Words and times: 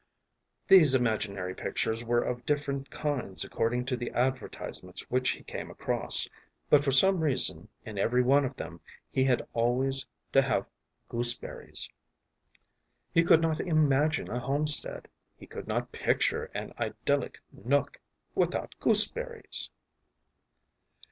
These 0.67 0.95
imaginary 0.95 1.53
pictures 1.53 2.03
were 2.03 2.23
of 2.23 2.43
different 2.43 2.89
kinds 2.89 3.45
according 3.45 3.85
to 3.85 3.95
the 3.95 4.09
advertisements 4.09 5.07
which 5.11 5.29
he 5.29 5.43
came 5.43 5.69
across, 5.69 6.27
but 6.71 6.83
for 6.83 6.89
some 6.91 7.19
reason 7.19 7.67
in 7.85 7.99
every 7.99 8.23
one 8.23 8.43
of 8.43 8.55
them 8.55 8.81
he 9.11 9.25
had 9.25 9.47
always 9.53 10.07
to 10.33 10.41
have 10.41 10.65
gooseberries. 11.07 11.87
He 13.13 13.21
could 13.23 13.43
not 13.43 13.59
imagine 13.59 14.27
a 14.31 14.39
homestead, 14.39 15.07
he 15.37 15.45
could 15.45 15.67
not 15.67 15.91
picture 15.91 16.45
an 16.55 16.73
idyllic 16.79 17.39
nook, 17.51 18.01
without 18.33 18.73
gooseberries. 18.79 19.69